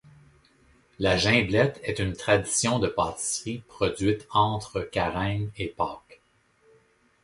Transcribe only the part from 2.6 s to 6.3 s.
de pâtisserie produite entre Carême et Pâques.